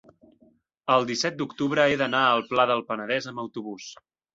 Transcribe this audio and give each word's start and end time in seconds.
el 0.93 1.05
disset 1.11 1.39
d'octubre 1.43 1.87
he 1.93 2.01
d'anar 2.05 2.25
al 2.33 2.45
Pla 2.51 2.69
del 2.75 2.87
Penedès 2.93 3.33
amb 3.35 3.49
autobús. 3.51 3.97